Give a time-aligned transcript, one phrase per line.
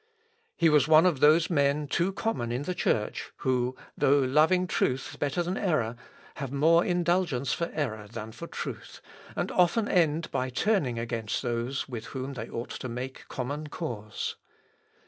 [0.55, 5.17] He was one of those men too common in the Church, who, though loving truth
[5.19, 5.95] better than error,
[6.37, 8.99] have more indulgence for error than for truth,
[9.35, 14.37] and often end by turning against those with whom they ought to make common cause.